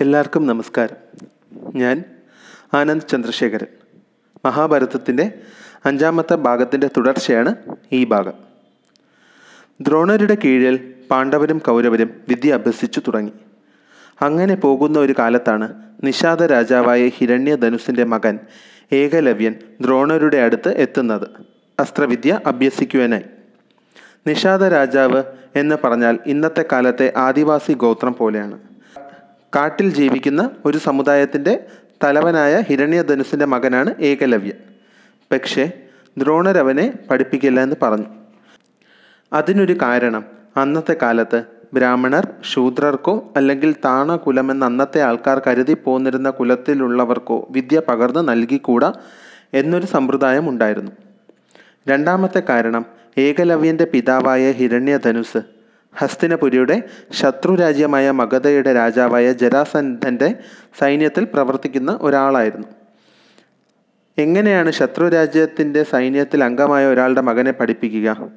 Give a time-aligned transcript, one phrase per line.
[0.00, 0.96] എല്ലാവർക്കും നമസ്കാരം.
[1.74, 2.04] ഞാൻ
[2.74, 3.66] ആനന്ദ് ചന്ദ്രശേഖരൻ.
[4.44, 5.32] മഹാഭാരതത്തിന്റെ
[5.86, 7.54] അഞ്ചാമത്തെ ഭാഗത്തിന്റെ തുടർച്ചയാണ്
[7.92, 8.32] ഈ ഭാഗം.
[9.80, 13.32] ദ്രോണരുടെ കീഴിൽ പാണ്ഡവരും കൗരവരും വിദ്യ അഭ്യസിച്ചു തുടങ്ങി.
[14.22, 18.38] അങ്ങനെ പോകുന്ന ഒരു കാലത്താണ് നിഷാദ രാജാവായ ഹിരണ്യധനുസിന്റെ മകൻ
[18.92, 21.28] ഏകലവ്യൻ ദ്രോണരുടെ അടുത്ത് എത്തുന്നത്.
[21.80, 23.24] അസ്ത്രവിദ്യ അഭ്യസിക്കുവാനായി.
[24.26, 25.22] നിഷാദ രാജാവ്
[25.56, 28.67] എന്ന് പറഞ്ഞാൽ ഇന്നത്തെ കാലത്തെ ആദിവാസി ഗോത്രം പോലെയാണ്.
[29.54, 31.66] കാട്ടിൽ ജീവിക്കുന്ന ഒരു സമുദായത്തിന്റെ
[32.04, 34.52] തലവനായ ഹിരണ്യധനുസിന്റെ മകനാണ് ഏകലവ്യൻ.
[35.32, 35.72] പക്ഷേ
[36.18, 38.06] ദ്രോണരവനെ പഠിപ്പിക്കില്ല എന്ന് പറഞ്ഞു.
[39.32, 40.24] അതിനൊരു കാരണം
[40.56, 41.42] അന്നത്തെ കാലത്ത്
[41.74, 48.92] ബ്രാഹ്മണർ ശൂദ്രർക്കോ അല്ലെങ്കിൽ താണ കുലമെന്ന് അന്നത്തെ ആൾക്കാർ കരുതി പോന്നിരുന്ന കുലത്തിലുള്ളവർക്കോ വിദ്യ പകർന്നു നൽകിക്കൂടാ
[49.54, 50.92] എന്നൊരു സമ്പ്രദായം ഉണ്ടായിരുന്നു.
[51.88, 52.86] രണ്ടാമത്തെ കാരണം
[53.18, 55.57] ഏകലവ്യന്റെ പിതാവായ ഹിരണ്യധനുസ്
[55.96, 60.34] ഹസ്തിനപുരിയുടെ ശത്രുരാജ്യമായ മഗധയുടെ രാജാവായ ജരാസന്ധന്റെ
[60.80, 62.66] സൈന്യത്തിൽ പ്രവർത്തിക്കുന്ന ഒരാളായിരുന്നു.
[64.18, 68.28] എങ്ങനെയാണ് ശത്രുരാജ്യത്തിന്റെ സൈന്യത്തിൽ അംഗമായ ഒരാളുടെ മകനെ പഠിപ്പിക്കുക?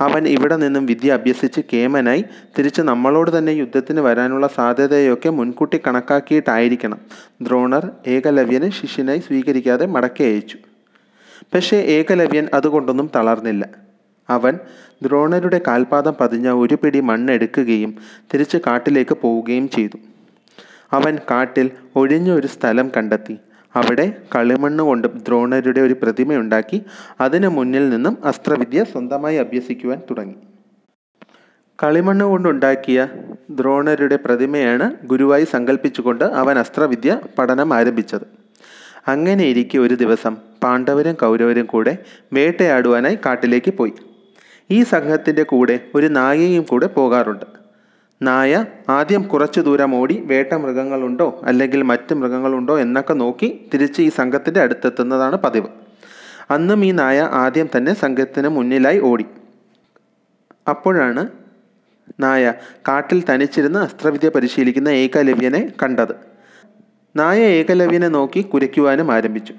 [0.00, 2.24] അവൻ ഇവിടെ നിന്നും വിദ്യ അഭ്യസിച്ച് കേമനായി
[2.58, 6.98] തിരിച്ച് നമ്മളോട് തന്നെ യുദ്ധത്തിന് വരാനുള്ള സാധ്യതയൊക്കെ മുൻകൂട്ടി കണക്കാക്കിയിട്ടായിരിക്കണം.
[7.42, 10.58] ദ്രോണർ ഏകലവ്യനെ ശിഷ്യനായി സ്വീകരിക്കാതെ മടക്കി അയച്ചു.
[11.54, 13.68] പക്ഷേ ഏകലവ്യൻ അതുകൊണ്ടൊന്നും തളർന്നില്ല.
[14.30, 14.58] അവൻ
[15.02, 17.92] ദ്രോണരുടെ കാൽപാദം പതിഞ്ഞ ഒരു പിടി മണ്ണെടുക്കുകയും
[18.34, 19.98] തിരിച്ച് കാട്ടിലേക്ക് പോവുകയും ചെയ്തു.
[20.92, 23.36] അവൻ കാട്ടിൽ ഒഴിഞ്ഞ ഒരു സ്ഥലം കണ്ടെത്തി.
[23.76, 26.78] അവിടെ കളിമണ്ണ് കൊണ്ട് ദ്രോണരുടെ ഒരു പ്രതിമയുണ്ടാക്കി.
[27.20, 30.34] അതിനു മുന്നിൽ നിന്നും അസ്ത്രവിദ്യ സ്വന്തമായി അഭ്യസിക്കുവാൻ തുടങ്ങി.
[31.78, 33.08] കളിമണ്ണ് കൊണ്ടുണ്ടാക്കിയ
[33.50, 38.26] ദ്രോണരുടെ പ്രതിമയാണ് ഗുരുവായി സങ്കല്പിച്ചുകൊണ്ട് അവൻ അസ്ത്രവിദ്യ പഠനം ആരംഭിച്ചത്.
[39.08, 41.92] അങ്ങനെയിരിക്കെ ഒരു ദിവസം പാണ്ഡവരും കൗരവരും കൂടെ
[42.32, 43.92] വേട്ടയാടുവാനായി കാട്ടിലേക്ക് പോയി.
[44.74, 47.46] ഈ സംഘത്തിന്റെ കൂടെ ഒരു നായയും കൂടെ പോകാറുണ്ട്.
[48.22, 48.52] നായ
[48.88, 55.36] ആദ്യം കുറച്ചു ദൂരം ഓടി വേട്ട മൃഗങ്ങളുണ്ടോ അല്ലെങ്കിൽ മറ്റ് മൃഗങ്ങളുണ്ടോ എന്നൊക്കെ നോക്കി തിരിച്ച് ഈ സംഘത്തിന്റെ അടുത്തെത്തുന്നതാണ്
[55.36, 55.70] പതിവ്.
[56.50, 59.26] അന്നും ഈ നായ ആദ്യം തന്നെ സംഘത്തിന് മുന്നിലായി ഓടി.
[60.68, 61.22] അപ്പോഴാണ്
[62.20, 62.52] നായ
[62.88, 66.14] കാട്ടിൽ തനിച്ചിരുന്ന് അസ്ത്രവിദ്യ പരിശീലിക്കുന്ന ഏകലവ്യനെ കണ്ടത്.
[67.16, 69.54] നായ ഏകലവ്യനെ നോക്കി കുരയ്ക്കുവാനും ആരംഭിച്ചു.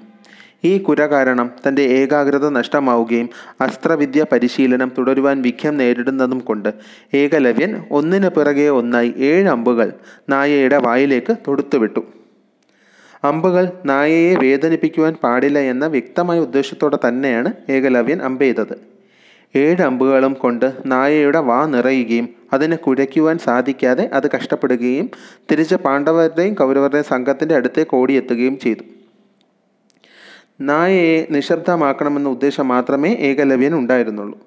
[0.64, 3.28] ഈ കുര കാരണം തന്റെ ഏകാഗ്രത നഷ്ടമാവുകയും
[3.60, 6.70] അസ്ത്രവിദ്യ പരിശീലനം തുടരുവാൻ വിഘ്നം നേരിടുന്നതും കൊണ്ട്
[7.14, 9.88] ഏകലവ്യൻ ഒന്നിനു പിറകെ ഒന്നായി ഏഴ് അമ്പുകൾ
[10.28, 12.02] നായയുടെ വായിലേക്ക് തൊടുത്തുവിട്ടു.
[13.24, 18.74] അമ്പുകൾ നായയെ വേദനിപ്പിക്കുവാൻ പാടില്ല എന്ന വ്യക്തമായ ഉദ്ദേശത്തോടെ തന്നെയാണ് ഏകലവ്യൻ അമ്പെയ്തത്
[19.54, 25.06] ഏഴ് അമ്പുകളും കൊണ്ട് നായയുടെ വാ നിറയുകയും അതിനെ കുരയ്ക്കുവാൻ സാധിക്കാതെ അത് കഷ്ടപ്പെടുകയും
[25.50, 28.84] തിരിച്ച് പാണ്ഡവരുടെയും കൗരവരുടെയും സംഘത്തിന്റെ അടുത്തേക്ക് ഓടിയെത്തുകയും ചെയ്തു.
[30.60, 34.38] നായയെ നിശബ്ദമാക്കണമെന്ന ഉദ്ദേശം മാത്രമേ ഏകലവ്യൻ ഉണ്ടായിരുന്നുള്ളൂ.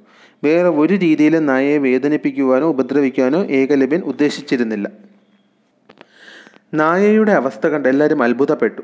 [0.44, 4.90] വേറെ ഒരു രീതിയിലും നായയെ വേദനിപ്പിക്കുവാനോ ഉപദ്രവിക്കുവാനോ ഏകലവ്യൻ ഉദ്ദേശിച്ചിരുന്നില്ല.
[6.74, 8.82] നായയുടെ അവസ്ഥ കണ്ട് എല്ലാവരും അത്ഭുതപ്പെട്ടു.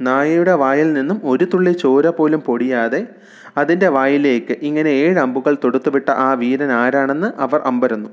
[0.00, 3.06] നായയുടെ വായിൽ നിന്നും ഒരു തുള്ളി ചോര പോലും പൊടിയാതെ
[3.56, 8.08] അതിന്റെ വായിലേക്ക് ഇങ്ങനെ ഏഴ് അമ്പുകൾ തൊടുത്തുവിട്ട ആ വീരൻ ആരാണെന്ന് അവർ അമ്പരന്നു.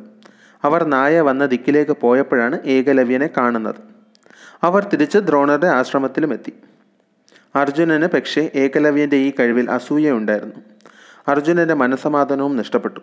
[0.64, 3.76] അവർ നായ വന്ന ദിക്കിലേക്ക് പോയപ്പോഴാണ് ഏകലവ്യനെ കാണുന്നത്.
[4.64, 6.54] അവർ തിരിച്ച് ദ്രോണരുടെ ആശ്രമത്തിലും എത്തി.
[7.56, 10.56] അർജുനന് പക്ഷേ ഏകലവ്യന്റെ ഈ കഴിവിൽ അസൂയയുണ്ടായിരുന്നു.
[11.28, 13.00] അർജുനന്റെ മനസമാധാനവും നഷ്ടപ്പെട്ടു.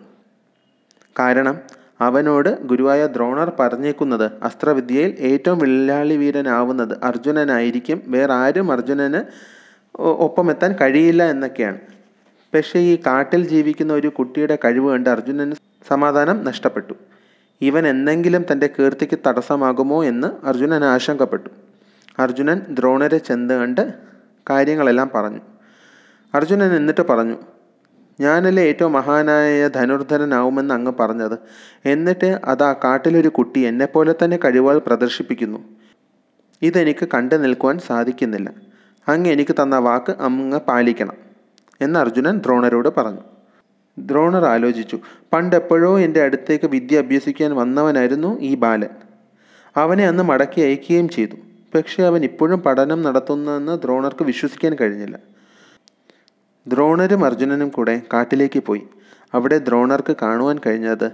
[1.19, 1.59] കാരണം
[2.01, 8.01] അവനോട് ഗുരുവായ ദ്രോണർ പറഞ്ഞേക്കുന്നത് അസ്ത്രവിദ്യയിൽ ഏറ്റവും വില്ലാളി വീരനാവുന്നത് അർജുനനായിരിക്കും.
[8.07, 9.21] വേറെ ആരും അർജുനന്
[10.01, 11.77] ഒപ്പമെത്താൻ കഴിയില്ല എന്നൊക്കെയാണ്.
[12.53, 15.51] പക്ഷേ ഈ കാട്ടിൽ ജീവിക്കുന്ന ഒരു കുട്ടിയുടെ കഴിവ് കണ്ട് അർജുനന്
[15.87, 16.93] സമാധാനം നഷ്ടപ്പെട്ടു.
[17.61, 21.49] ഇവൻ എന്തെങ്കിലും തന്റെ കീർത്തിക്ക് തടസ്സമാകുമോ എന്ന് അർജുനൻ ആശങ്കപ്പെട്ടു.
[22.19, 24.12] അർജുനൻ ദ്രോണരെ ചെന്ന് കണ്ട്
[24.49, 25.39] കാര്യങ്ങളെല്ലാം പറഞ്ഞു.
[26.35, 27.37] അർജുനൻ എന്നിട്ട് പറഞ്ഞു
[28.19, 31.39] ഞാനല്ലേ ഏറ്റവും മഹാനായ ധനുർധരനാവുമെന്ന് അങ്ങ് പറഞ്ഞത്.
[31.85, 35.59] എന്നിട്ട് അതാ കാട്ടിലൊരു കുട്ടി എന്നെപ്പോലെ തന്നെ കഴിവുകൾ പ്രദർശിപ്പിക്കുന്നു.
[36.61, 38.53] ഇതെനിക്ക് കണ്ടു നിൽക്കുവാൻ സാധിക്കുന്നില്ല.
[39.07, 41.17] അങ്ങ് എനിക്ക് തന്ന വാക്ക് അങ്ങ് പാലിക്കണം
[41.81, 43.21] എന്ന് അർജുനൻ ദ്രോണരോട് പറഞ്ഞു.
[43.99, 44.99] ദ്രോണർ ആലോചിച്ചു
[45.33, 48.89] പണ്ടെപ്പോഴോ എന്റെ അടുത്തേക്ക് വിദ്യ അഭ്യസിക്കാൻ വന്നവനായിരുന്നു ഈ ബാലൻ.
[49.77, 51.35] അവനെ അന്ന് മടക്കി അയക്കുകയും ചെയ്തു.
[51.75, 55.19] പക്ഷേ അവൻ ഇപ്പോഴും പഠനം നടത്തുന്നതെന്ന് ദ്രോണർക്ക് വിശ്വസിക്കാൻ കഴിഞ്ഞില്ല.
[56.67, 58.81] ദ്രോണരും അർജുനനും കൂടെ കാട്ടിലേക്ക് പോയി.
[59.33, 61.11] അവിടെ ദ്രോണർക്ക് കാണുവാൻ കഴിഞ്ഞത്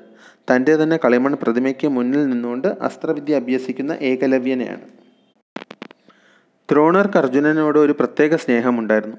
[0.52, 4.82] തന്റെ തന്നെ കളിമൺ പ്രതിമയ്ക്ക് മുന്നിൽ നിന്നുകൊണ്ട് അസ്ത്രവിദ്യ അഭ്യസിക്കുന്ന ഏകലവ്യനെയാണ്.
[6.72, 9.18] ദ്രോണർക്ക് അർജുനനോട് ഒരു പ്രത്യേക സ്നേഹമുണ്ടായിരുന്നു.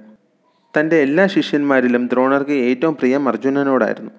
[0.81, 4.11] തന്റെ എല്ലാ ശിഷ്യന്മാരിലും ദ്രോണർക്ക് ഏറ്റവും പ്രിയം അർജുനനോടായിരുന്നു.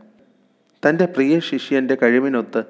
[0.89, 2.63] തന്റെ പ്രിയ ശിഷ്യന്റെ കഴിവിനൊത്ത്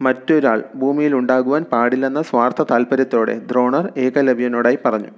[0.00, 5.08] മറ്റൊരാൾ ഭൂമിയിൽ ഉണ്ടാകുവാൻ പാടില്ലെന്ന സ്വാർത്ഥ താല്പര്യത്തോടെ ദ്രോണർ ഏകലവ്യനോടായി പറഞ്ഞു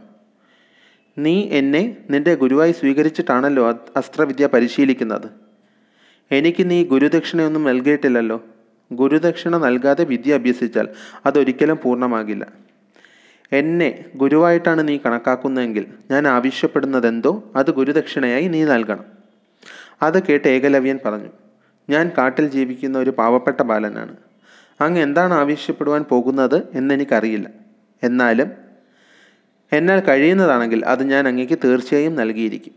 [1.18, 5.30] നീ എന്നെ നിന്റെ ഗുരുവായി സ്വീകരിച്ചിട്ടാണല്ലോ അസ്ത്രവിദ്യ പരിശീലിക്കുന്നത്.
[6.30, 8.44] എനിക്ക് നീ ഗുരുദക്ഷിണയൊന്നും നൽകിയിട്ടില്ലല്ലോ.
[8.92, 10.88] ഗുരുദക്ഷിണ നൽകാതെ വിദ്യ അഭ്യസിച്ചാൽ
[11.26, 12.46] അതൊരിക്കലും പൂർണമാകില്ല.
[13.52, 19.04] എന്നെ ഗുരുവായിട്ടാണ് നീ കണക്കാക്കുന്നതെങ്കിൽ ഞാൻ ആവശ്യപ്പെടുന്നതെന്തോ അത് ഗുരുദക്ഷിണയായി നീ നൽകണം.
[20.02, 21.28] അത് കേട്ട് ഏകലവ്യൻ പറഞ്ഞു
[21.90, 24.16] ഞാൻ കാട്ടിൽ ജീവിക്കുന്ന ഒരു പാവപ്പെട്ട ബാലനാണ്.
[24.80, 27.48] അങ്ങ് എന്താണ് ആവശ്യപ്പെടുവാൻ പോകുന്നത് എന്നെനിക്കറിയില്ല.
[28.02, 28.50] എന്നാലും
[29.72, 32.74] എന്നാൽ കഴിയുന്നതാണെങ്കിൽ അത് ഞാൻ അങ്ങേക്ക് തീർച്ചയായും നൽകിയിരിക്കും.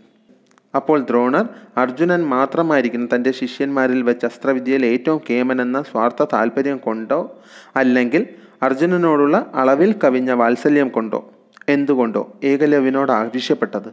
[0.76, 7.42] അപ്പോൾ ദ്രോണർ അർജുനൻ മാത്രമായിരിക്കുന്ന തന്റെ ശിഷ്യന്മാരിൽ വെച്ച് അസ്ത്രവിദ്യയിൽ ഏറ്റവും കേമനെന്ന സ്വാർത്ഥ താല്പര്യം കൊണ്ടോ
[7.76, 8.28] അല്ലെങ്കിൽ
[8.64, 11.32] അർജുനനോടുള്ള അളവിൽ കവിഞ്ഞ വാത്സല്യം കൊണ്ടോ?
[11.70, 13.90] എന്തുകൊണ്ടോ ഏകലവ്യനോട് ആവശ്യപ്പെട്ടത്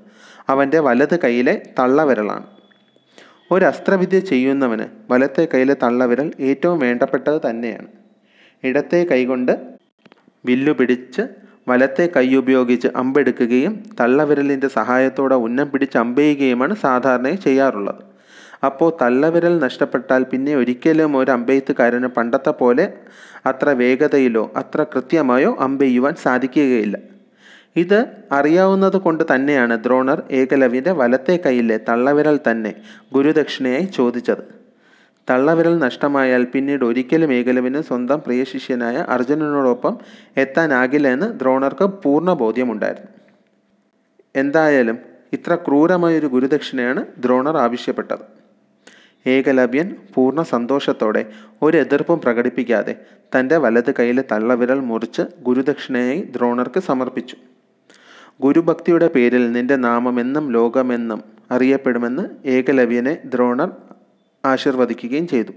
[0.49, 2.47] അവന്റെ വലത് കൈയിലെ തള്ളവിരലാണ്
[3.51, 7.89] ഒരു അസ്ത്രവിദ്യ ചെയ്യുന്നവന് വലത്തെ കൈയിലെ തള്ളവിരൽ ഏറ്റവും വേണ്ടപ്പെട്ടത് തന്നെയാണ്.
[8.65, 9.53] ഇടത്തെ കൈകൊണ്ട്
[10.45, 11.23] വില്ലു പിടിച്ച്
[11.69, 18.03] വലത്തെ കൈ ഉപയോഗിച്ച് അമ്പെടുക്കുകയും തള്ളവിരലിന്റെ സഹായത്തോടെ ഉന്നം പിടിച്ച് അമ്പെയ്യുകയുമാണ് സാധാരണയായി ചെയ്യാറുള്ളത്.
[18.65, 22.87] അപ്പോൾ തള്ളവിരൽ നഷ്ടപ്പെട്ടാൽ പിന്നെ ഒരിക്കലും ഒരു അമ്പെയ്ത്തുകാരന് പണ്ടത്തെ പോലെ
[23.47, 26.97] അത്ര വേഗതയിലോ അത്ര കൃത്യമായോ അമ്പെയ്യുവാൻ സാധിക്കുകയില്ല.
[27.77, 32.75] ഇത് അറിയാവുന്നത് കൊണ്ട് തന്നെയാണ് ദ്രോണർ ഏകലവ്യന്റെ വലത്തെ കൈയിലെ തള്ളവിരൽ തന്നെ
[33.13, 34.45] ഗുരുദക്ഷിണയായി ചോദിച്ചത്.
[35.31, 39.99] തള്ളവിരൽ നഷ്ടമായാൽ പിന്നീട് ഒരിക്കലും ഏകലവ്യന് സ്വന്തം പ്രിയശിഷ്യനായ അർജുനനോടൊപ്പം
[40.37, 43.11] എത്താനാകില്ല എന്ന് ദ്രോണർക്ക് പൂർണ ബോധ്യമുണ്ടായിരുന്നു.
[44.37, 44.99] എന്തായാലും
[45.33, 48.25] ഇത്ര ക്രൂരമായൊരു ഗുരുദക്ഷിണയാണ് ദ്രോണർ ആവശ്യപ്പെട്ടത്.
[49.27, 51.27] ഏകലവ്യൻ പൂർണ സന്തോഷത്തോടെ
[51.63, 52.97] ഒരു എതിർപ്പും പ്രകടിപ്പിക്കാതെ
[53.37, 57.37] തന്റെ വലത് കൈയിലെ തള്ളവിരൽ മുറിച്ച് ഗുരുദക്ഷിണയായി ദ്രോണർക്ക് സമർപ്പിച്ചു.
[58.41, 63.71] ഗുരുഭക്തിയുടെ പേരിൽ നിന്റെ നാമമെന്നും ലോകമെന്നും അറിയപ്പെടുമെന്ന് ഏകലവ്യനെ ദ്രോണർ
[64.45, 65.53] ആശീർവദിക്കുകയും ചെയ്തു.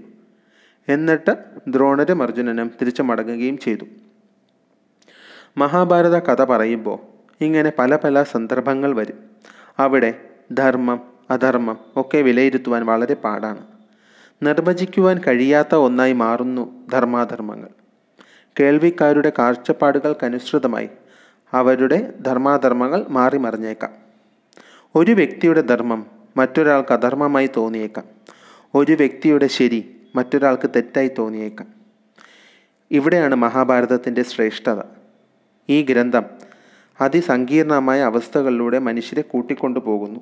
[0.88, 1.36] എന്നിട്ട്
[1.68, 3.84] ദ്രോണരും അർജുനനും തിരിച്ചു മടങ്ങുകയും ചെയ്തു.
[5.58, 6.98] മഹാഭാരത കഥ പറയുമ്പോൾ
[7.44, 9.18] ഇങ്ങനെ പല പല സന്ദർഭങ്ങൾ വരും.
[9.78, 10.14] അവിടെ
[10.52, 11.00] ധർമ്മം
[11.30, 13.62] അധർമ്മം ഒക്കെ വിലയിരുത്തുവാൻ വളരെ പാടാണ്.
[14.42, 17.68] നിർവചിക്കുവാൻ കഴിയാത്ത ഒന്നായി മാറുന്നു ധർമാധർമ്മങ്ങൾ.
[18.60, 20.88] കേൾവിക്കാരുടെ കാഴ്ചപ്പാടുകൾക്കനുസൃതമായി
[21.54, 23.90] അവരുടെ ധർമാധർമ്മങ്ങൾ മാറിമറിഞ്ഞേക്കാം.
[24.94, 26.06] ഒരു വ്യക്തിയുടെ ധർമ്മം
[26.36, 28.04] മറ്റൊരാൾക്ക് അധർമ്മമായി തോന്നിയേക്കാം.
[28.74, 31.68] ഒരു വ്യക്തിയുടെ ശരി മറ്റൊരാൾക്ക് തെറ്റായി തോന്നിയേക്കാം.
[32.90, 34.82] ഇവിടെയാണ് മഹാഭാരതത്തിന്റെ ശ്രേഷ്ഠത.
[35.68, 36.22] ഈ ഗ്രന്ഥം
[37.00, 40.20] അതിസങ്കീർണമായ അവസ്ഥകളിലൂടെ മനുഷ്യരെ കൂട്ടിക്കൊണ്ടു പോകുന്നു.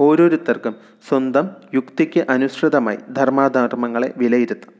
[0.00, 0.76] ഓരോരുത്തർക്കും
[1.08, 4.74] സ്വന്തം യുക്തിക്ക് അനുസൃതമായി ധർമാധർമ്മങ്ങളെ വിലയിരുത്താം.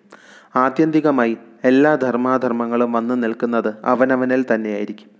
[0.56, 5.11] ആത്യന്തികമായി എല്ലാ ധർമാധർമ്മങ്ങളും വന്നു നിൽക്കുന്നത് അവനവനിൽ തന്നെയായിരിക്കും.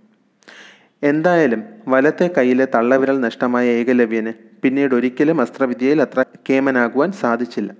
[1.03, 7.71] എന്തായാലും വലത്തെ കൈയിലെ തള്ളവിരൽ നഷ്ടമായ ഏകലവ്യന് പിന്നീട് ഒരിക്കലും അസ്ത്രവിദ്യയിൽ അത്ര കേമനാകുവാൻ സാധിച്ചില്ല.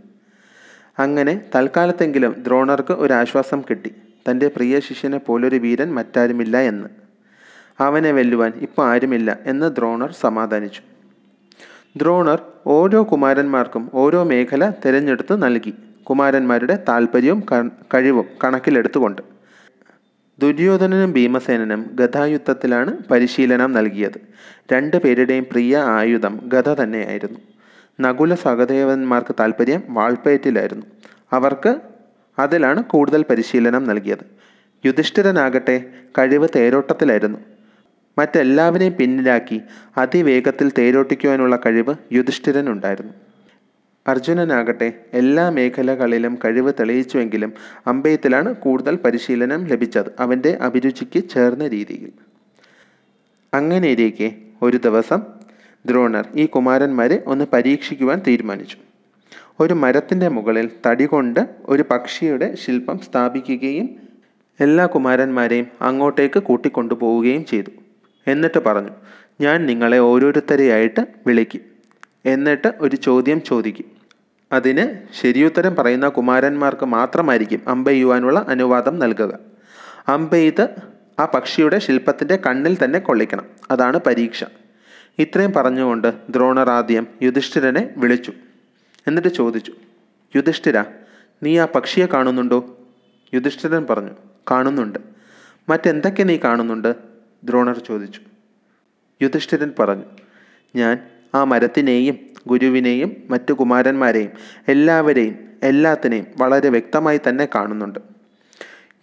[1.00, 3.92] അങ്ങനെ തൽക്കാലത്തെങ്കിലും ദ്രോണർക്ക് ഒരു ആശ്വാസം കിട്ടി.
[4.30, 6.90] തന്റെ പ്രിയ ശിഷ്യനെ പോലൊരു വീരൻ മറ്റാരുമില്ല എന്ന്.
[7.80, 10.82] അവനെ വെല്ലുവാൻ ഇപ്പോൾ ആരുമില്ല എന്ന് ദ്രോണർ സമാധാനിച്ചു.
[11.98, 15.74] ദ്രോണർ ഓരോ കുമാരന്മാർക്കും ഓരോ മേഖല തിരഞ്ഞെടുത്ത് നൽകി.
[16.04, 17.44] കുമാരന്മാരുടെ താല്പര്യവും
[17.94, 19.33] കഴിവും കണക്കിലെടുത്തുകൊണ്ട്.
[20.40, 24.18] ദുര്യോധനനും ഭീമസേനനും ഗതായുദ്ധത്തിലാണ് പരിശീലനം നൽകിയത്.
[24.74, 27.40] രണ്ടു പേരുടെയും പ്രിയ ആയുധം ഗത തന്നെയായിരുന്നു.
[28.00, 30.86] നകുല സഹദേവന്മാർക്ക് താല്പര്യം വാൾപ്പയറ്റിലായിരുന്നു
[31.32, 31.72] അവർക്ക്
[32.40, 34.26] അതിലാണ് കൂടുതൽ പരിശീലനം നൽകിയത്.
[34.86, 35.76] യുധിഷ്ഠിരനാകട്ടെ
[36.18, 37.40] കഴിവ് തേരോട്ടത്തിലായിരുന്നു.
[38.18, 39.62] മറ്റെല്ലാവരെയും പിന്നിലാക്കി
[39.98, 43.14] അതിവേഗത്തിൽ തേരോട്ടിക്കുവാനുള്ള കഴിവ് യുധിഷ്ഠിരനുണ്ടായിരുന്നു.
[44.08, 47.54] അർജുനനാകട്ടെ എല്ലാ മേഖലകളിലും കഴിവ് തെളിയിച്ചുവെങ്കിലും
[47.88, 52.12] അമ്പെയ്ത്തിലാണ് കൂടുതൽ പരിശീലനം ലഭിച്ചത് അവന്റെ അഭിരുചിക്ക് ചേർന്ന രീതിയിൽ.
[53.54, 55.22] അങ്ങനെയിരിക്കെ ഒരു ദിവസം
[55.86, 58.78] ദ്രോണർ ഈ കുമാരന്മാരെ ഒന്ന് പരീക്ഷിക്കുവാൻ തീരുമാനിച്ചു.
[59.60, 63.90] ഒരു മരത്തിന്റെ മുകളിൽ തടി കൊണ്ട് ഒരു പക്ഷിയുടെ ശില്പം സ്ഥാപിക്കുകയും
[64.60, 67.72] എല്ലാ കുമാരന്മാരെയും അങ്ങോട്ടേക്ക് കൂട്ടിക്കൊണ്ടുപോവുകയും ചെയ്തു.
[68.28, 68.90] എന്നിട്ട് പറഞ്ഞു
[69.42, 71.73] ഞാൻ നിങ്ങളെ ഓരോരുത്തരെയായിട്ട് വിളിക്കും.
[72.26, 73.86] എന്നിട്ട് ഒരു ചോദ്യം ചോദിക്കും.
[74.52, 79.40] അതിന് ശരിയുത്തരം പറയുന്ന കുമാരന്മാർക്ക് മാത്രമായിരിക്കും അമ്പെയ്യുവാനുള്ള അനുവാദം നൽകുക.
[80.08, 80.70] അമ്പെയ്ത്
[81.20, 83.46] ആ പക്ഷിയുടെ ശില്പത്തിന്റെ കണ്ണിൽ തന്നെ കൊള്ളിക്കണം.
[83.72, 84.44] അതാണ് പരീക്ഷ.
[85.20, 88.34] ഇത്രയും പറഞ്ഞുകൊണ്ട് ദ്രോണർ ആദ്യം യുധിഷ്ഠിരനെ വിളിച്ചു.
[89.08, 89.74] എന്നിട്ട് ചോദിച്ചു
[90.36, 90.84] യുധിഷ്ഠിര
[91.44, 92.78] നീ ആ പക്ഷിയെ കാണുന്നുണ്ടോ?
[93.34, 94.12] യുധിഷ്ഠിരൻ പറഞ്ഞു
[94.52, 95.00] കാണുന്നുണ്ട്.
[95.70, 96.96] മറ്റെന്തൊക്കെ നീ കാണുന്നുണ്ട്?
[97.44, 98.20] ദ്രോണർ ചോദിച്ചു.
[99.22, 100.04] യുധിഷ്ഠിരൻ പറഞ്ഞു
[100.76, 101.00] ഞാൻ
[101.36, 104.30] ആ മരത്തിനെയും ഗുരുവിനെയും മറ്റു കുമാരന്മാരെയും
[104.68, 108.00] എല്ലാവരെയും എല്ലാത്തിനെയും വളരെ വ്യക്തമായി തന്നെ കാണുന്നുണ്ട്.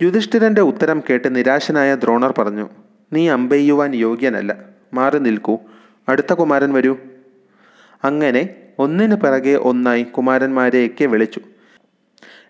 [0.03, 2.69] യുധിഷ്ഠിരന്റെ ഉത്തരം കേട്ട് നിരാശനായ ദ്രോണർ പറഞ്ഞു
[3.13, 4.57] നീ അമ്പെയ്യുവാൻ യോഗ്യനല്ല.
[4.95, 5.59] മാറി നിൽക്കൂ.
[6.09, 6.97] അടുത്ത കുമാരൻ വരൂ.
[8.05, 11.41] അങ്ങനെ ഒന്നിനു പിറകെ ഒന്നായി കുമാരന്മാരെയൊക്കെ വിളിച്ചു.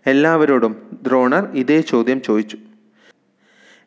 [0.06, 2.58] എല്ലാവരോടും ദ്രോണർ ഇതേ ചോദ്യം ചോദിച്ചു.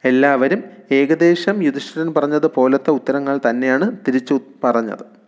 [0.06, 5.23] എല്ലാവരും ഏകദേശം യുധിഷ്ഠിരൻ പറഞ്ഞത് പോലത്തെ ഉത്തരങ്ങൾ തന്നെയാണ് തിരിച്ചു പറഞ്ഞത്.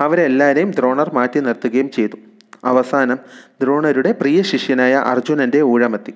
[0.00, 2.16] അവരെല്ലാവരെയും ദ്രോണർ മാറ്റി നിർത്തുകയും ചെയ്തു.
[2.64, 3.18] അവസാനം
[3.62, 6.14] ദ്രോണരുടെ പ്രിയ ശിഷ്യനായ അർജുനന്റെ ഊഴമെത്തി.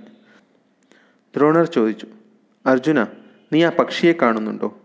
[1.36, 2.06] ദ്രോണർ ചോദിച്ചു
[2.66, 3.06] അർജുന
[3.52, 4.78] നീ ആ പക്ഷിയെ കാണുന്നുണ്ടോ?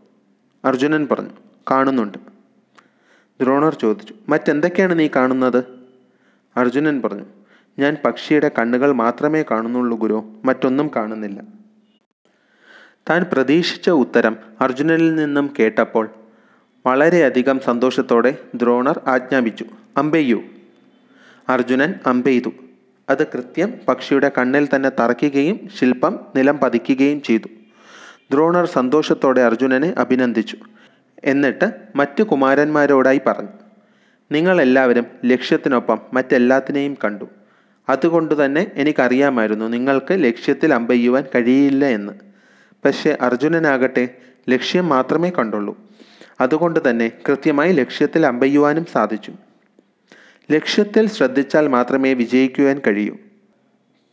[0.65, 1.29] അർജുനൻ പറഞ്ഞു
[1.71, 2.17] കാണുന്നുണ്ട്.
[3.41, 5.63] ദ്രോണർ ചോദിച്ചു മറ്റെന്തൊക്കെയാണ് നീ കാണുന്നത്?
[6.57, 7.25] അർജുനൻ പറഞ്ഞു
[7.79, 11.41] ഞാൻ പക്ഷിയുടെ കണ്ണുകൾ മാത്രമേ കാണുന്നുള്ളൂ ഗുരു മറ്റൊന്നും കാണുന്നില്ല.
[13.09, 16.09] താൻ പ്രതീക്ഷിച്ച ഉത്തരം അർജുനനിൽ നിന്നും കേട്ടപ്പോൾ
[16.85, 19.65] വളരെയധികം സന്തോഷത്തോടെ ദ്രോണർ ആജ്ഞാപിച്ചു.
[19.97, 20.41] അമ്പെയ്യൂ.
[21.49, 22.49] അർജുനൻ അമ്പെയ്തു.
[23.09, 27.47] അത് കൃത്യം പക്ഷിയുടെ കണ്ണിൽ തന്നെ തറയ്ക്കുകയും ശില്പം നിലം പതിക്കുകയും ചെയ്തു.
[28.31, 30.57] ദ്രോണർ സന്തോഷത്തോടെ അർജുനനെ അഭിനന്ദിച്ചു.
[31.23, 33.49] എന്നിട്ട് മറ്റു കുമാരന്മാരോടായി പറഞ്ഞു.
[34.31, 37.25] നിങ്ങളെല്ലാവരും ലക്ഷ്യത്തിനൊപ്പം മറ്റെല്ലാത്തിനെയും കണ്ടു.
[37.89, 42.13] അതുകൊണ്ട് തന്നെ എനിക്കറിയാമായിരുന്നു നിങ്ങൾക്ക് ലക്ഷ്യത്തിൽ അമ്പെയ്യുവാൻ കഴിയില്ല എന്ന്.
[42.85, 44.09] പക്ഷേ അർജുനനാകട്ടെ
[44.49, 45.84] ലക്ഷ്യം മാത്രമേ കണ്ടുള്ളൂ.
[46.41, 49.31] അതുകൊണ്ട് തന്നെ കൃത്യമായി ലക്ഷ്യത്തിൽ അമ്പെയ്യുവാനും സാധിച്ചു.
[50.51, 53.15] ലക്ഷ്യത്തിൽ ശ്രദ്ധിച്ചാൽ മാത്രമേ വിജയിക്കുവാൻ കഴിയൂ.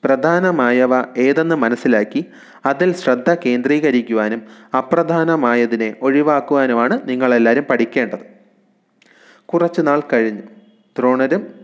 [0.05, 2.25] പ്രധാനമായവ ഏതെന്ന് മനസ്സിലാക്കി
[2.67, 4.43] അതിൽ ശ്രദ്ധ കേന്ദ്രീകരിക്കുവാനും
[4.79, 8.33] അപ്രധാനമായതിനെ ഒഴിവാക്കുവാനുമാണ് നിങ്ങളെല്ലാവരും പഠിക്കേണ്ടത്.
[9.47, 10.43] കുറച്ചു നാൾ കഴിഞ്ഞു.
[10.99, 11.55] ദ്രോണരും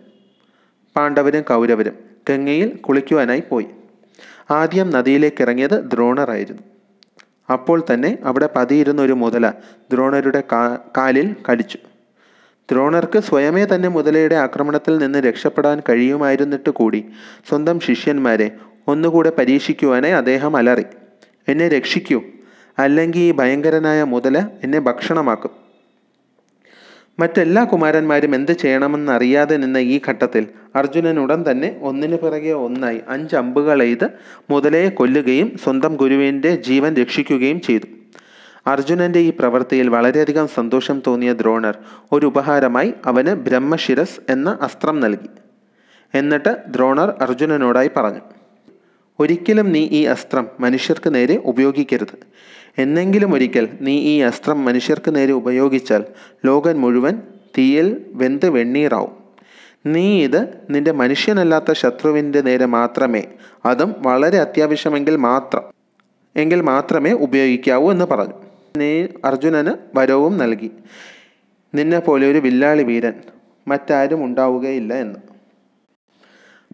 [0.96, 1.98] പാണ്ഡവരും കൗരവരും
[2.30, 3.66] ഗംഗയിൽ കുളിക്കുവാനായി പോയി.
[4.50, 6.62] ആദ്യം നദിയിലേക്ക് ഇറങ്ങിയത് ദ്രോണറായിരുന്നു.
[7.52, 9.52] അപ്പോൾ തന്നെ അവിടെ പതിയിരുന്ന ഒരു മുതല
[9.92, 10.42] ദ്രോണരുടെ
[10.96, 11.78] കാലിൽ കടിച്ചു.
[12.70, 17.04] ദ്രോണർക്ക് സ്വയമേ തന്നെ മുതലയുടെ ആക്രമണത്തിൽ നിന്ന് രക്ഷപ്പെടാൻ കഴിയുമായിരുന്നിട്ട് കൂടി
[17.48, 18.50] സ്വന്തം ശിഷ്യന്മാരെ
[18.88, 20.84] ഒന്നുകൂടെ പരീക്ഷിക്കുവാനായി അദ്ദേഹം അലറി.
[21.48, 22.22] എന്നെ രക്ഷിക്കൂ.
[22.78, 25.67] അല്ലെങ്കിൽ ഈ ഭയങ്കരനായ മുതല എന്നെ ഭക്ഷണമാക്കും.
[27.18, 30.44] മറ്റെല്ലാ കുമാരന്മാരും എന്ത് ചെയ്യണമെന്നറിയാതെ നിന്ന ഈ ഘട്ടത്തിൽ
[30.76, 34.04] അർജുനൻ ഉടൻ തന്നെ ഒന്നിനു പിറകെ ഒന്നായി അഞ്ച് അമ്പുകൾ എയ്ത്
[34.50, 37.88] മുതലയെ കൊല്ലുകയും സ്വന്തം ഗുരുവിന്റെ ജീവൻ രക്ഷിക്കുകയും ചെയ്തു.
[38.66, 41.74] അർജുനന്റെ ഈ പ്രവൃത്തിയിൽ വളരെയധികം സന്തോഷം തോന്നിയ ദ്രോണർ
[42.12, 45.30] ഒരു ഉപഹാരമായി അവന് ബ്രഹ്മശിരസ് എന്ന അസ്ത്രം നൽകി.
[46.14, 48.22] എന്നിട്ട് ദ്രോണർ അർജുനനോടായി പറഞ്ഞു
[49.18, 52.16] ഒരിക്കലും നീ ഈ അസ്ത്രം മനുഷ്യർക്ക് നേരെ ഉപയോഗിക്കരുത്.
[52.78, 56.04] എന്നെങ്കിലും ഒരിക്കൽ നീ ഈ അസ്ത്രം മനുഷ്യർക്ക് നേരെ ഉപയോഗിച്ചാൽ
[56.46, 57.22] ലോകം മുഴുവൻ
[57.58, 59.10] തീയിൽ വെന്ത് വെണ്ണീറാവും.
[59.86, 63.22] നീ ഇത് നിന്റെ മനുഷ്യനല്ലാത്ത ശത്രുവിന്റെ നേരെ മാത്രമേ
[63.64, 65.62] അതും വളരെ അത്യാവശ്യമെങ്കിൽ മാത്രം
[66.36, 68.34] എങ്കിൽ മാത്രമേ ഉപയോഗിക്കാവൂ എന്ന് പറഞ്ഞു.
[68.76, 70.70] നീ അർജുനന് വരവും നൽകി.
[71.74, 73.12] നിന്നെ പോലെ ഒരു വില്ലാളി വീരൻ
[73.68, 75.18] മറ്റാരും ഉണ്ടാവുകയില്ല എന്ന്.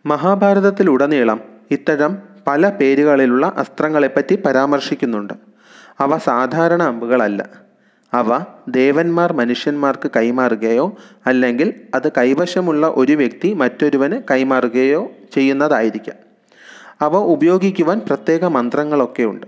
[0.06, 5.53] മഹാഭാരതത്തിലുടനീളം ഇത്തരം പല പേരുകളിലുള്ള അസ്ത്രങ്ങളെപ്പറ്റി പരാമർശിക്കുന്നുണ്ട്.
[6.00, 7.48] അവ സാധാരണ അമ്പുകളല്ല.
[8.14, 10.96] അവ ദേവന്മാർ മനുഷ്യന്മാർക്ക് കൈമാറുകയോ
[11.26, 16.16] അല്ലെങ്കിൽ അത് കൈവശമുള്ള ഒരു വ്യക്തി മറ്റൊരുവന് കൈമാറുകയോ ചെയ്യുന്നതായിരിക്കാം.
[17.00, 19.46] അവ ഉപയോഗിക്കുവാൻ പ്രത്യേക മന്ത്രങ്ങളൊക്കെ ഉണ്ട്.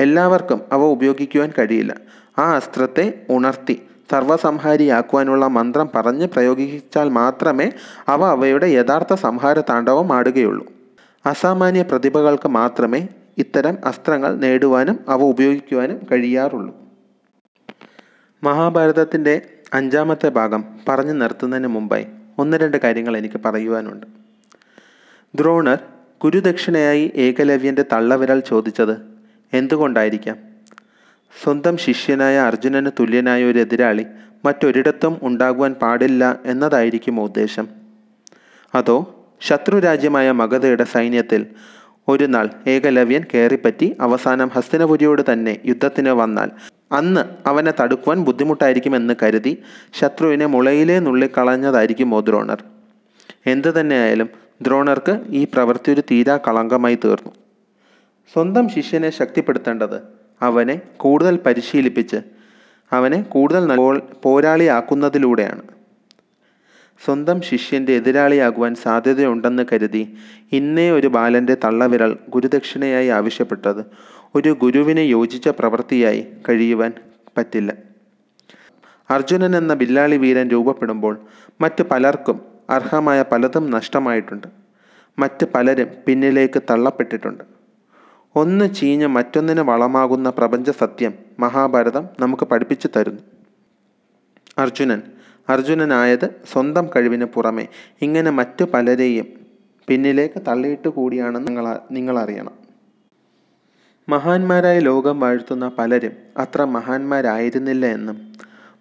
[0.00, 1.94] എല്ലാവർക്കും അവ ഉപയോഗിക്കുവാൻ കഴിയില്ല.
[2.38, 7.72] ആ അസ്ത്രത്തെ ഉണർത്തി സർവസംഹാരിയാക്കുവാനുള്ള മന്ത്രം പറഞ്ഞ് പ്രയോഗിച്ചാൽ മാത്രമേ
[8.08, 10.66] അവ അവയുടെ യഥാർത്ഥ സംഹാര താണ്ഡവം ആടുകയുള്ളൂ.
[11.26, 13.08] അസാമാന്യ പ്രതിഭകൾക്ക് മാത്രമേ
[13.38, 16.72] ഇത്തരം അസ്ത്രങ്ങൾ നേടുവാനും അവ ഉപയോഗിക്കുവാനും കഴിയാറുള്ളൂ.
[18.42, 19.34] മഹാഭാരതത്തിന്റെ
[19.74, 22.06] അഞ്ചാമത്തെ ഭാഗം പറഞ്ഞു നിർത്തുന്നതിന് മുമ്പായി
[22.38, 24.06] ഒന്ന് രണ്ട് കാര്യങ്ങൾ എനിക്ക് പറയുവാനുണ്ട്.
[25.34, 25.78] ദ്രോണർ
[26.24, 28.94] ഗുരുദക്ഷിണയായി ഏകലവ്യന്റെ തള്ളവിരൽ ചോദിച്ചത്
[29.52, 30.36] എന്തുകൊണ്ടായിരിക്കാം?
[31.42, 34.06] സ്വന്തം ശിഷ്യനായ അർജുനന് തുല്യനായ ഒരു എതിരാളി
[34.44, 37.68] മറ്റൊരിടത്തും ഉണ്ടാകുവാൻ പാടില്ല എന്നതായിരിക്കും ഉദ്ദേശം?
[38.74, 38.96] അതോ
[39.40, 41.46] ശത്രുരാജ്യമായ മഗധയുടെ സൈന്യത്തിൽ
[42.08, 46.50] ഒരു നാൾ ഏകലവ്യൻ കയറിപ്പറ്റി അവസാനം ഹസ്തിനപുരിയോട് തന്നെ യുദ്ധത്തിന് വന്നാൽ.
[46.92, 49.52] അന്ന് അവനെ തടുക്കുവാൻ ബുദ്ധിമുട്ടായിരിക്കുമെന്ന് കരുതി
[50.00, 50.98] ശത്രുവിനെ മുളയിലേ
[52.14, 52.64] ഓ ദ്രോണർ.
[53.46, 54.28] എന്തു തന്നെയായാലും
[54.62, 57.32] ദ്രോണർക്ക് ഈ പ്രവൃത്തി ഒരു തീരാ കളങ്കമായി തീർന്നു.
[58.32, 59.98] സ്വന്തം ശിഷ്യനെ ശക്തിപ്പെടുത്തേണ്ടത്
[60.42, 62.16] അവനെ കൂടുതൽ പരിശീലിപ്പിച്ച്
[62.92, 63.64] അവനെ കൂടുതൽ
[64.24, 65.62] പോരാളിയാക്കുന്നതിലൂടെയാണ്.
[67.04, 70.16] സ്വന്തം ശിഷ്യന്റെ എതിരാളിയാകുവാൻ സാധ്യതയുണ്ടെന്ന് കരുതി
[70.52, 73.84] ഇന്നേ ഒരു ബാലന്റെ തള്ളവിരൽ ഗുരുദക്ഷിണയായി ആവശ്യപ്പെട്ടത്.
[74.34, 76.92] ഒരു ഗുരുവിനെ യോജിച്ച പ്രവൃത്തിയായി കഴിയുവാൻ
[77.38, 77.74] പറ്റില്ല.
[79.10, 81.20] അർജുനൻ എന്ന ബില്ലാളി വീരൻ രൂപപ്പെടുമ്പോൾ
[81.60, 82.40] മറ്റ് പലർക്കും
[82.70, 84.46] അർഹമായ പലതും നഷ്ടമായിട്ടുണ്ട്.
[85.18, 87.44] മറ്റ് പലരും പിന്നിലേക്ക് തള്ളപ്പെട്ടിട്ടുണ്ട്.
[88.36, 93.20] ഒന്ന് ചീഞ്ഞ് മറ്റൊന്നിന് വളമാകുന്ന പ്രപഞ്ച സത്യം മഹാഭാരതം നമുക്ക് പഠിപ്പിച്ചു തരുന്നു.
[94.58, 95.02] അർജുനൻ
[95.48, 97.68] അർജുനനായത് സ്വന്തം കഴിവിന് പുറമെ
[98.02, 99.26] ഇങ്ങനെ മറ്റു പലരെയും
[99.88, 102.68] പിന്നിലേക്ക് തള്ളിയിട്ട് കൂടിയാണെന്ന് നിങ്ങൾ നിങ്ങളറിയണം.
[104.08, 108.32] മഹാന്മാരായി ലോകം വാഴ്ത്തുന്ന പലരും അത്ര മഹാന്മാരായിരുന്നില്ല എന്നും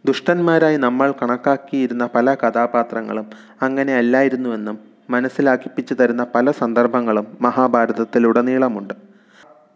[0.05, 3.29] ദുഷ്ടന്മാരായി നമ്മൾ കണക്കാക്കിയിരുന്ന പല കഥാപാത്രങ്ങളും
[3.61, 8.93] അങ്ങനെ അല്ലായിരുന്നുവെന്നും മനസ്സിലാക്കിപ്പിച്ചു തരുന്ന പല സന്ദർഭങ്ങളും മഹാഭാരതത്തിലുടനീളമുണ്ട്.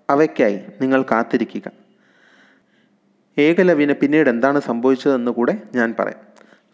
[0.10, 1.71] അവയ്ക്കായി നിങ്ങൾ കാത്തിരിക്കുക.
[3.38, 6.31] ഏകലവ്യന് പിന്നീട് എന്താണ് സംഭവിച്ചതെന്ന് കൂടെ ഞാൻ പറയാം.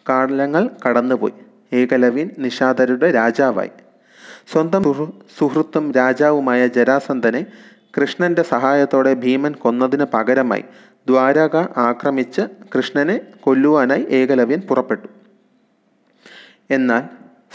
[0.10, 1.34] കാലങ്ങൾ കടന്നുപോയി.
[1.74, 3.70] ഏകലവ്യൻ നിഷാദരുടെ രാജാവായി.
[4.52, 4.84] സ്വന്തം
[5.40, 7.46] സുഹൃത്തും രാജാവുമായ ജരാസന്ധനെ
[7.98, 10.64] കൃഷ്ണന്റെ സഹായത്തോടെ ഭീമൻ കൊന്നതിന് പകരമായി
[11.08, 12.42] ദ്വാരക ആക്രമിച്ച്
[12.78, 15.08] കൃഷ്ണനെ കൊല്ലുവാനായി ഏകലവ്യൻ പുറപ്പെട്ടു.
[16.70, 17.04] എന്നാൽ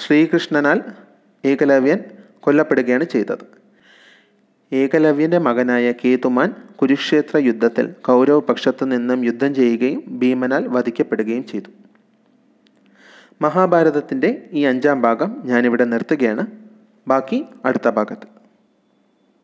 [0.06, 0.82] ശ്രീകൃഷ്ണനാൽ
[1.44, 1.98] ഏകലവ്യൻ
[2.40, 3.44] കൊല്ലപ്പെടുകയാണ് ചെയ്തത്.
[4.72, 11.70] ഏകലവ്യന്റെ മകനായ കേതുമാൻ കുരുക്ഷേത്ര യുദ്ധത്തിൽ കൗരവ പക്ഷത്തു നിന്നും യുദ്ധം ചെയ്യുകയും ഭീമനാൽ വധിക്കപ്പെടുകയും ചെയ്തു.
[13.44, 16.46] മഹാഭാരതത്തിന്റെ ഈ അഞ്ചാം ഭാഗം ഞാനിവിടെ നിർത്തുകയാണ്.
[17.08, 18.31] ബാക്കി അടുത്ത ഭാഗത്ത്.